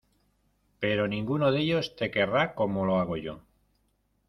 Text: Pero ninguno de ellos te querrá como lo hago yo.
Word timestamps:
Pero 0.79 1.07
ninguno 1.07 1.51
de 1.51 1.59
ellos 1.59 1.95
te 1.95 2.09
querrá 2.09 2.55
como 2.55 2.87
lo 2.87 2.97
hago 2.99 3.17
yo. 3.17 3.43